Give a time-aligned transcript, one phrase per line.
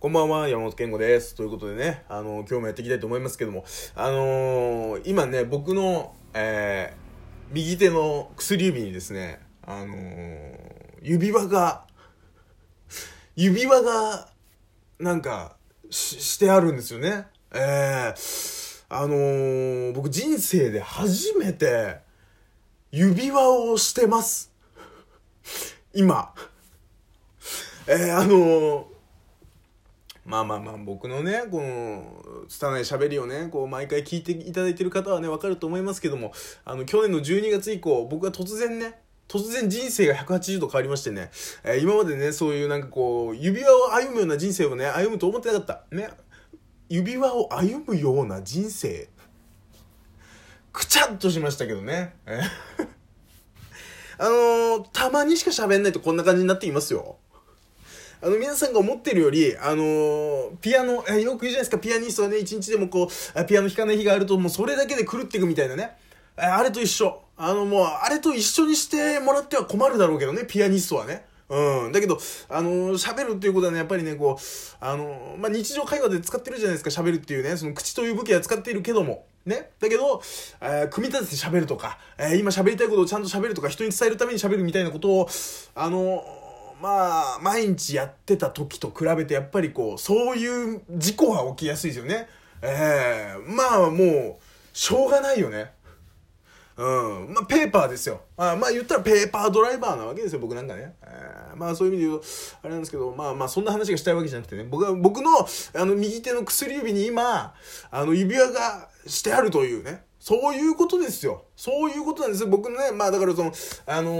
[0.00, 1.34] こんばんは、山本健吾です。
[1.34, 9.94] ということでね、あの、今日もやっていきたいと思いますけども、あのー、今ね、僕の、えー、右手の薬指にですね、あの、
[11.02, 11.84] 指輪が、
[13.36, 14.30] 指輪が、
[14.98, 15.56] なんか、
[15.90, 17.26] し、してあるんですよね。
[17.52, 21.98] えー、あの、僕人生で初めて、
[22.90, 24.50] 指輪をしてます。
[25.92, 26.32] 今。
[27.86, 28.89] えー、あの
[30.30, 36.32] まあまあまあ僕のねこの拙い喋りをねこう毎回聞いていただいてる方はね分かると思いますけども
[36.64, 41.30] あの去年の12月以降僕は突然ね突然人生が180度変わりましてね、
[41.64, 45.84] えー、今までねそういうなんかこう指輪を歩むような人生をね歩むと思ってなかった。
[45.94, 46.10] ね。
[46.88, 49.08] 指輪を歩むような人生。
[50.72, 52.14] くちゃっとしましたけどね。
[54.18, 57.18] あのー、たまにしか喋んないとこんな感じになっていますよ。
[58.22, 65.96] あの、皆さんが思ってるより、あのー、ピアノ、えよく言うじゃないですか、ピアニストはね、一日でもこう、ピアノ弾かない日があると、もうそれだけで狂っていくみたいなね。
[66.36, 67.18] あれと一緒。
[67.38, 71.24] あの、もう、あれと一緒にしてもらっては困るだろうけどね、ピアニストはね。
[71.48, 71.92] うん。
[71.92, 72.18] だけど、
[72.50, 79.24] あのー、喋るっていうことはね、やっぱりね、こう、あのー、まあ、日常会話で使ってるじゃないですか、喋るっていうね、その口という武器は使っているけども。
[79.46, 79.70] ね。
[79.80, 80.22] だけど、
[80.60, 85.28] えー、組み立てて喋るとか、えー、今喋りたいことをちゃんと喋るとか、人に伝えるために喋るみたいなことを、
[85.74, 86.22] あの
[86.80, 92.28] まあ、毎日やってた時と比べてやっぱりこう、そういう事故が起きやすいですよね。
[92.62, 95.72] ええー、まあもう、しょうがないよね。
[96.80, 96.82] う
[97.28, 97.34] ん。
[97.34, 98.22] まあ、ペーパーですよ。
[98.38, 100.94] あまあ、言ったらペーパードライバーなわけですよ、僕なんかね。
[101.02, 102.26] え、まあ、そういう意味で言うと、
[102.62, 105.30] あれなんですけど、まあまあ、そんな話がしたいわけじゃなくてね、僕は、僕の、
[105.74, 107.54] あの、右手の薬指に今、
[107.90, 110.04] あの、指輪がしてあるというね。
[110.18, 111.44] そういうことですよ。
[111.56, 112.48] そういうことなんですよ。
[112.48, 113.52] 僕のね、まあ、だからその、
[113.86, 114.12] あの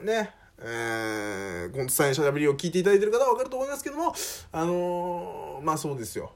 [0.00, 4.12] ー、ね、えー、この伝えしゃべりを聞いていただいてる方は分かると思いますけども、
[4.52, 6.32] あのー、まあそうですよ。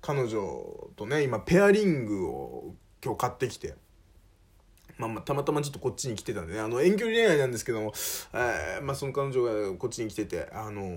[0.00, 3.74] 彼女とね、今、ペアリングを今日買ってきて、
[4.98, 7.92] まあまあ、たまたまちょっとこっちに来てたんでね、あの、遠距離恋愛なんですけども、
[8.32, 10.94] えー、まあその彼女がこっちに来てて、あのー、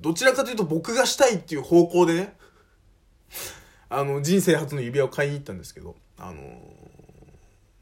[0.00, 2.36] どちらかというと僕がしたいっていう方向でね、
[3.88, 6.46] あの、人生初の指輪を買いに行ったんですけど、あのー、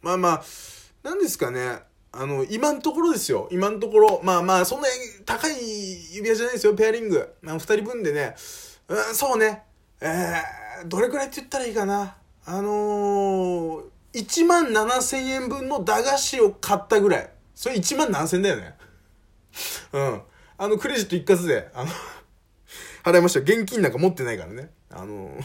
[0.03, 0.43] まあまあ、
[1.03, 1.78] なんですかね、
[2.12, 3.48] あの、今のところですよ。
[3.53, 4.21] 今のところ。
[4.25, 4.88] まあまあ、そんな
[5.25, 7.34] 高い指輪じゃないですよ、ペアリング。
[7.41, 8.34] まあ、二人分でね。
[8.88, 9.62] うん、そうね。
[10.00, 12.16] えー、どれくらいって言ったらいいかな。
[12.47, 13.82] あのー、
[14.15, 17.31] 1万7千円分の駄菓子を買ったぐらい。
[17.54, 18.75] それ1万7千だよね。
[19.93, 20.22] うん。
[20.59, 21.91] あの、クレジット一括で、あの
[23.04, 23.41] 払いました。
[23.41, 24.70] 現金なんか持ってないからね。
[24.91, 25.43] あのー、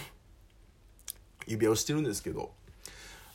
[1.45, 2.51] 指輪をしてるんですけど。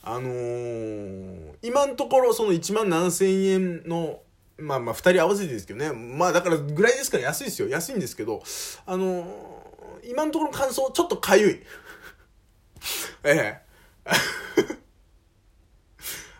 [0.03, 4.21] あのー、今のところその1万7000円の、
[4.57, 5.91] まあまあ2人合わせてですけどね。
[5.91, 7.67] まあだからぐらいですから安いですよ。
[7.67, 8.41] 安いんですけど、
[8.87, 11.63] あのー、今のところ感想、ちょっとかゆい。
[13.23, 13.61] ええ。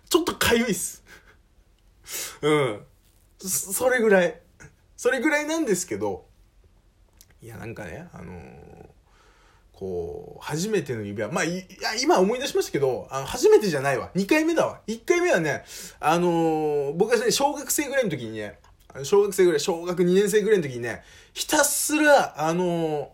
[0.10, 1.04] ちょっとかゆいっす。
[2.42, 2.84] うん。
[3.40, 4.42] それぐらい。
[4.98, 6.28] それぐらいなんですけど、
[7.42, 8.91] いや、なんかね、あのー
[9.82, 11.32] こう、初めての指輪。
[11.32, 14.12] まあ、いや、今思い出しましたけど、あの、初めてじゃないわ。
[14.14, 14.80] 2回目だわ。
[14.86, 15.64] 1回目はね、
[16.00, 18.60] あのー、僕がね、小学生ぐらいの時にね、
[19.02, 21.02] 小学生ぐらい、小学2年生ぐらいの時にね、
[21.34, 23.08] ひたすら、あのー、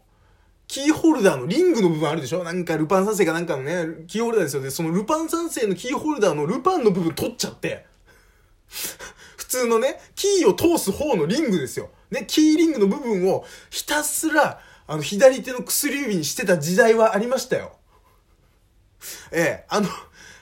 [0.67, 2.43] キーホルダーのリングの部分あるでしょ？
[2.43, 4.69] なんかルパン三世かなんかのね、キーホルダーですよね。
[4.69, 7.85] そのルパン三世のキーホルダーのルパンの部分取っちゃって、
[9.37, 11.91] 普通のね、キーを通す方のリングですよ。
[12.11, 17.73] ね、キーリングの部分をひたすら、あの、左手の薬指にしてた時代はありましたよ。
[19.31, 19.89] ええあの、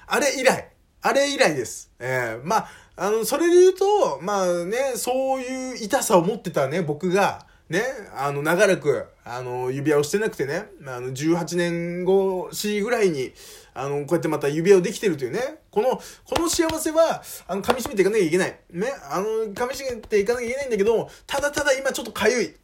[0.08, 0.70] あれ以来、
[1.02, 1.92] あれ以来です。
[2.00, 7.82] ええまあ、あの、それで言うと、まあね、そういう痛さを持ってたね、僕が、ね、
[8.16, 13.34] あの、長らく、あの、指輪をしてなくてね、あの、18年後しぐらいに、
[13.74, 15.40] あの、こうやってまた指輪をできてるというね、
[15.72, 18.60] この、この幸せは、あの、噛み締めていかなきゃいけない。
[18.72, 22.56] ね、あの、噛み締めていかなきゃいけないんだけど、ただただ今ちょっとかゆい。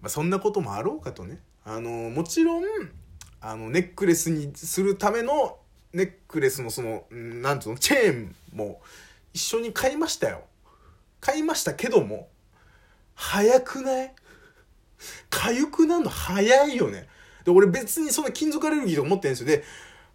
[0.00, 1.40] まあ、そんなこともあろうかとね。
[1.64, 2.64] あのもちろん、
[3.40, 5.58] あの、ネックレスにするための、
[5.92, 8.80] ネックレスのその、なんつうの、チェーンも
[9.32, 10.42] 一緒に買いましたよ。
[11.20, 12.28] 買いましたけども、
[13.14, 14.14] 早くない？
[15.30, 17.08] 痒くなるの早いよね。
[17.44, 19.46] で、俺別にそんな金属アレルギーとか持ってるんですよ。
[19.46, 19.64] で、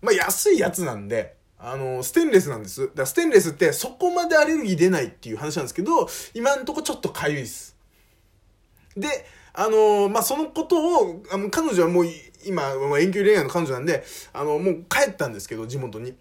[0.02, 2.82] まあ安いやつなんで、あの、ステンレスなんです。
[2.82, 7.76] だからステンレスってそこまでアレルギー出ないっていう話なんですけど、今んとこちょっと痒いです。
[8.98, 12.06] で、あのー、まあ、そのことを、あの、彼女はもう、
[12.46, 14.04] 今、遠距離恋愛の彼女なんで、
[14.34, 16.16] あの、もう帰ったんですけど、地元に。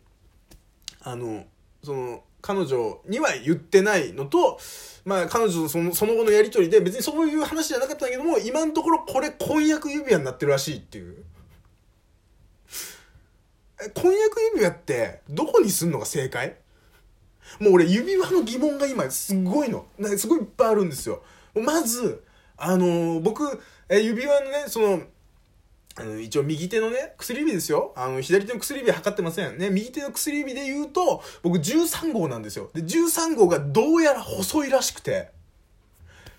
[1.03, 1.45] あの、
[1.83, 4.59] その、彼女には言ってないのと、
[5.05, 11.25] まあ彼女のそのその後のやりとりで別にそういう話じゃなかったんだけども、今のところこれ婚約指輪になってるらしいっていう。
[13.95, 16.57] 婚約指輪ってどこにすんのが正解？
[17.61, 19.87] もう俺指輪の疑問が今すごいの。
[20.17, 21.23] すごいいっぱいあるんですよ。
[21.55, 22.25] まず、
[22.65, 25.03] あの、僕、え指輪のね、その、
[25.97, 27.93] あの、一応右手のね、薬指ですよ。
[27.97, 29.59] あの、左手の薬指測ってません。
[29.59, 32.71] ね、右手の薬指で言うと、僕13号なんですよ。
[32.73, 35.31] で、13号がどうやら細いらしくて、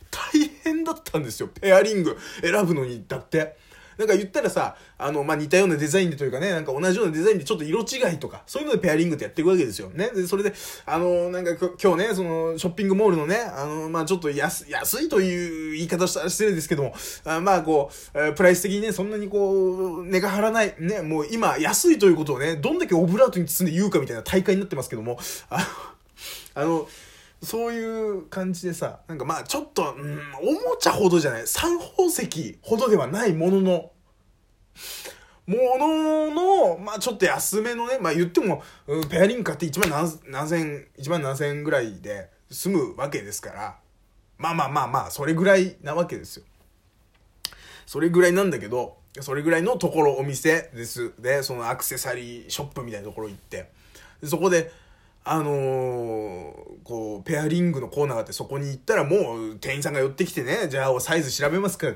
[0.10, 1.50] 大変だったんですよ。
[1.50, 3.58] ペアリング選ぶのにだって。
[3.98, 9.90] なんか言ったらさ、あの、まあ、似たようなデザインでというかね、なんか同じようなデザインでちょっと色違いとか、そういうのでペアリングってやっていくわけですよ。
[9.90, 10.10] ね。
[10.10, 10.54] で、それで、
[10.86, 16.94] あの、なんか今日ね、その、ショッピングモールのね、あの、まあ、ちょっと安、安いという言い方したら失礼ですけども、
[17.25, 25.18] あまあ、こう、えー、プライス的にね、そんなにこう、値が張らない、ね、もう今、安いということをね、どんだけオブラートに包んで言うかみたいな大会になってますけども、
[25.50, 25.63] あの、
[26.56, 26.88] あの
[27.42, 33.91] そういう感じでさ、なんかまあちょっと、うん、おもちゃほどじゃない、3鉱石ほどではないものの、
[35.45, 38.61] ものの、まあちょっと安めのね、まあ言っても、
[39.09, 43.77] ペアリンカって1万何千、1万何千ぐらいで済むわけですから、
[44.38, 46.45] まあまあまあまあ、それぐらいなわけですよ。
[47.85, 51.13] それぐらいなんだけど、それぐらいのところお店です。
[51.19, 53.69] で、そのアクセサリーショップみたいなところ行って、
[54.23, 54.71] そこで、
[55.25, 61.94] あのー、こう、ペアリングのコーナーがあって、そこに行ったらもう店員さんが寄ってきてね、じゃあサイズ調べますか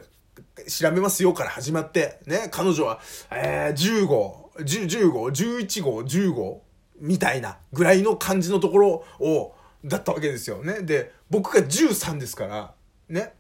[0.68, 3.00] 調べますよから始まって、ね、彼女は、
[3.32, 6.64] えー、10号、10号、11号、10号、
[7.00, 10.82] みたいなぐらいの感じのところを、だったわけですよね。
[10.82, 12.74] で、僕が13ですから、
[13.10, 13.34] ね。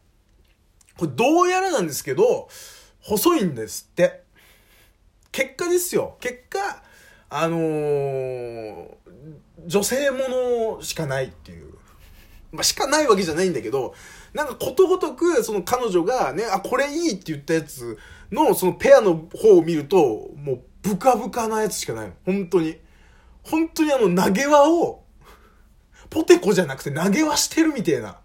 [0.97, 2.49] これどうやらなんですけど、
[3.01, 4.23] 細いんですって。
[5.31, 6.17] 結果ですよ。
[6.19, 6.83] 結果、
[7.29, 8.87] あのー、
[9.65, 10.19] 女性も
[10.77, 11.73] のしかないっていう。
[12.51, 13.93] まあ、しかないわけじゃないんだけど、
[14.33, 17.97] なんかことごとく、その彼女がね、あ、これいいって言ったやつ
[18.31, 22.13] の、そのペアの方を見ると、もう、ブカブカなやつしかないの。
[22.25, 22.77] 本当に。
[23.43, 25.03] 本当にあの、投げ輪を、
[26.09, 28.19] ポテコじゃなくて投げ輪してるみたいな。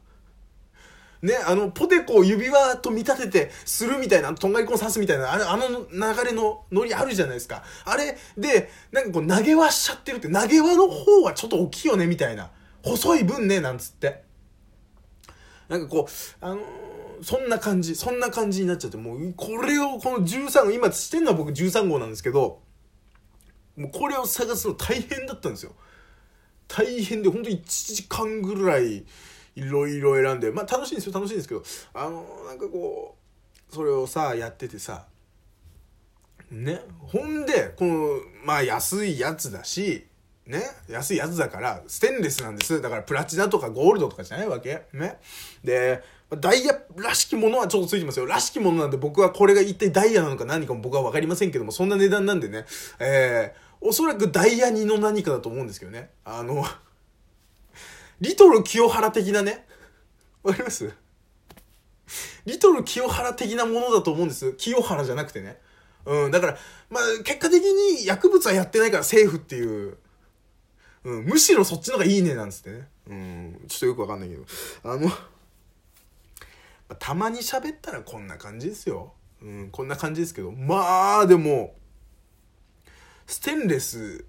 [1.23, 7.63] ね、あの、ポテコを指輪と見立ててするみたいな、とんがりコン刺すみたいな、あの、あの流れのノリあるじゃないですか。
[7.85, 12.51] あれで、なんかこう投げ輪しちゃってるって、投げ輪の方はちょっと大きいよね、みたいな。
[12.83, 14.25] 細い分ね、なんつって。
[15.69, 16.61] なんかこう、あのー、
[17.23, 22.63] そんな感じ、そんな感じになっちゃって、もう、これを、この13号、今してんのは僕13号なんですけど、
[23.77, 25.73] もうこれを探すの大変だったんですよ。
[26.67, 29.05] 大変で、ほんと1時間ぐらい、
[29.55, 31.63] いろいろ選んで、まあ楽しいんですよ、楽しいんですけど、
[31.95, 33.17] あの、なんかこ
[33.71, 35.07] う、それをさ、やっててさ、
[36.51, 40.07] ね、ほんで、この、まあ安いやつだし、
[40.47, 42.81] ね、安いやつだから、ステンレスなんです。
[42.83, 44.83] だからプラチナとかゴールドとかじゃないわけ？
[44.93, 45.19] ね。
[45.63, 46.03] で、
[46.41, 48.27] ダイヤらしきものはちょっとついてますよ。
[48.27, 52.65] らしきものなんで僕はこれが一体ダイヤなのか何かも僕はわかりませんけども、そんな値段なんでね、
[52.99, 56.11] えー、おそらくダイヤ2の何かだと思うんですけどね。
[56.25, 56.65] あの、
[58.23, 59.67] リトル清原的なね、
[60.45, 60.95] わかります？
[62.47, 64.53] リトル清原的なものだと思うんです。
[64.53, 65.59] 清原じゃなくてね。
[66.07, 66.57] うん、だから、
[66.89, 69.99] まあ、結果的に薬物はやってないからセーフっていう
[71.05, 72.89] うん、むしろそっちの方がいいねなんつってね。
[73.09, 74.45] うん、ちょっとよくわかんないけど。
[74.85, 75.11] あの、
[77.01, 79.15] たまに喋ったらこんな感じですよ。
[79.43, 80.53] うん、こんな感じですけど。
[80.53, 81.75] まあ、でも、
[83.27, 84.25] ステンレス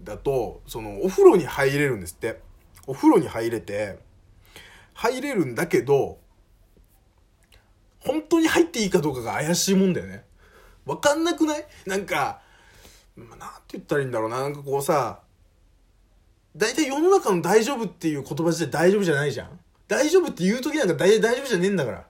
[0.00, 2.40] だと、その、お風呂に入れるんですって。
[2.86, 3.98] お風呂に入れて、
[4.94, 6.18] 入れるんだけど、
[8.00, 10.24] 本当に入っていいかどうかが怪しいもんだよね。
[10.84, 11.64] わかんなくない？
[11.86, 12.40] なんか、
[13.14, 14.40] まあ、なんて言ったらいいんだろうな。
[14.40, 15.20] なんかこうさ、
[16.56, 19.58] 大体世の中の大丈夫っていう言葉自体大丈夫じゃないじゃん
[19.88, 22.06] 大丈夫って言う時なんか大体大丈夫じゃねえんだから。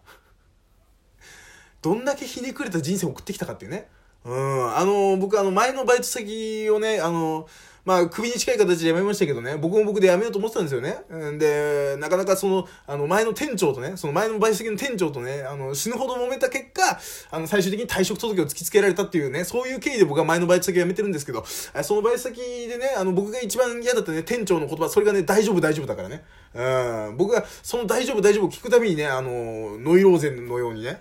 [1.82, 3.88] どんだけひねくれた人生を送ってきたかっていうね。
[4.24, 4.76] うん。
[4.76, 7.48] あの、僕あの前のバイト先をね、あの、
[7.84, 11.02] まあ、首に近い形で辞めましたけどね、僕も僕で辞めようと思ってたんですよね。
[11.32, 17.00] んで、なかなかその、あの、前の店長とね、その前のバイト先の店長とね、あの、死ぬほど揉めた結果、
[17.32, 26.22] あの、最終的に退職届を突きつけられたっていうね、そういう経緯で僕は前のバイト先を辞めてるんですけど、そのバイト先でね、あの、僕が一番嫌だったね、店長の言葉、それがね、大丈夫大丈夫だからね。
[26.54, 31.00] うん、僕がその大丈夫大丈夫を聞くたびにね、あの、ノイローゼンのようにね、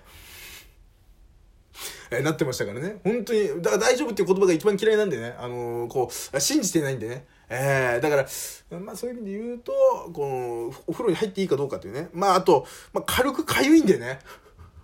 [2.12, 3.00] え、 なってましたからね。
[3.04, 7.26] 本当に、だから大丈夫っていう言葉が一番嫌いなんでね、あのー、こう、信じてないんでね。
[7.50, 9.72] えー、だから、まあそういう意味で言うと、
[10.14, 12.10] この、お風呂に入っていいかどうかっていうね。
[12.14, 14.20] まああと、まあ軽く痒いんでね。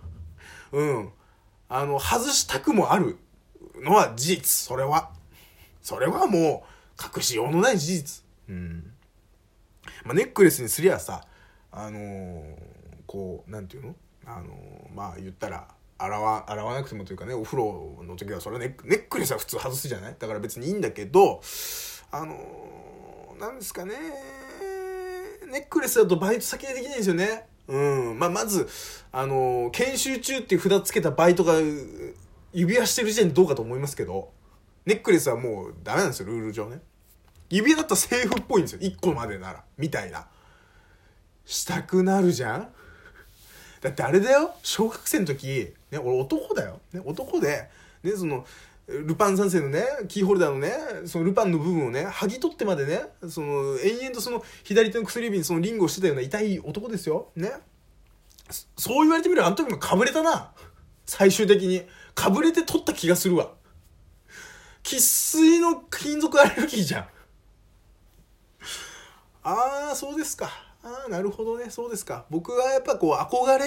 [0.72, 1.12] うん。
[1.68, 3.16] あの、外したくもある
[3.76, 4.66] のは事実。
[4.68, 5.10] それは。
[5.82, 8.24] それはもう、隠しようのない事実。
[8.48, 8.92] うん。
[10.04, 11.26] まあ、ネックレスにすりゃさ
[11.70, 12.56] あのー、
[13.06, 13.96] こうなんていうの？
[14.26, 20.16] あのー、まあ言ったら洗わ洗わなくてもというかねお風呂の時はそれネックネックレスは普通外すじゃない？
[20.18, 21.40] だから別にいいんだけど
[22.12, 23.94] あのー、なんですかね
[25.50, 27.46] ネックレスだとバイト先でできないんですよね。
[27.68, 27.76] う
[28.14, 28.18] ん。
[28.18, 28.68] まあまず
[29.10, 31.54] あの研修中っていう札つけたバイトが
[32.52, 34.30] 指輪してる時点でどうかと思いますけど
[34.84, 36.80] ネックレスはもうダメなんですよルール上ね。
[37.50, 40.26] 指輪だったらセーフっぽいんですよ1個までならみたいな。
[41.46, 42.68] したくなるじゃん？
[43.80, 47.68] だってあれだよ小学生の時、ね、俺男だよ、ね、男で、
[48.02, 48.44] ね、その
[48.88, 50.72] ルパン三世のねキーホルダーのね
[51.04, 57.28] そのルパンの部分をね剥ぎ取ってまでねその延々とその左手の薬指にそのリングをしてたような痛い男ですよ。
[57.36, 57.52] ね。
[58.78, 60.52] そう言われてみればあの時もかぶれたな。
[61.04, 61.82] 最終的に。
[62.14, 63.52] かぶれて取った気がするわ。
[64.82, 67.08] 生粋の金属アレルギーじゃん。
[69.42, 70.50] ああそうですか。
[70.82, 71.68] ああなるほどね。
[71.68, 72.24] そうですか。
[72.30, 73.66] 僕はやっぱこう憧れ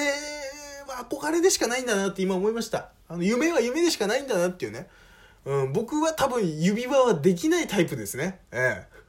[0.81, 4.88] は憧れでしかないんだなって今思いましたあの夢は夢でしかないんだなっていうね、
[5.45, 9.01] うん、僕は多分指輪はできないタイプですねええ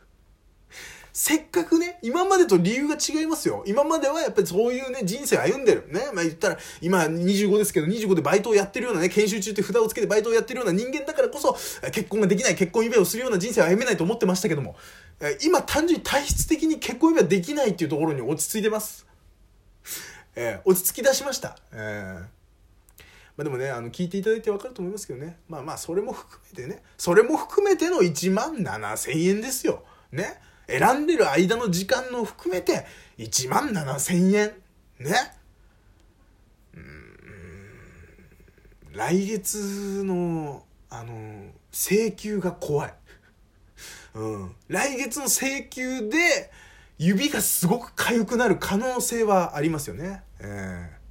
[1.12, 3.62] せっかくね、今までと理由が違いますよ。
[3.66, 5.86] 今まではやっぱりそういうね、人生歩んでる。
[5.88, 6.10] ね。
[6.14, 11.54] まあ言ったら、今25ですけど、25でバイトをやってるようなね、研修中って札をつけてバイトをやってるような人間だからこそ、
[11.90, 14.74] 結婚ができない、結婚指輪をするような人生を歩めないと思ってましたけども、
[15.44, 19.06] 今単純に体質的に結婚指輪できないっていうところに落ち着いてます。
[20.34, 21.56] えー、落ち着き出しました。
[21.72, 22.42] えー
[23.36, 25.38] まあ、でもね、あの、聞いていただいてわかると思いますけどね。
[25.48, 29.84] まあまあ、それも含めてね、それも含めての1万7000円ですよ。
[30.10, 30.38] ね。
[30.66, 32.86] 選んでる間の時間の含めて
[33.18, 34.52] 1万7000円。
[34.98, 35.14] ね。
[38.92, 42.94] 来月の、あの、請求が怖い。
[44.14, 44.54] うん。
[44.68, 46.50] 来月の請求で、
[47.04, 50.22] 指がすごく痒くなる可能性はありますよね。
[50.38, 51.01] えー